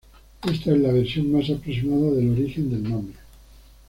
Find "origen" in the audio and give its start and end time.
2.31-2.71